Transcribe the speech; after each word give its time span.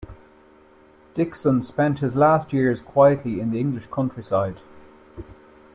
Dickson 1.13 1.61
spent 1.61 1.99
his 1.99 2.15
last 2.15 2.53
years 2.53 2.81
quietly 2.81 3.39
in 3.39 3.51
the 3.51 3.59
English 3.59 3.85
countryside. 3.91 4.57